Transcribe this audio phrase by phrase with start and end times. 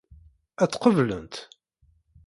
[0.61, 1.35] Ad tt-qeblent?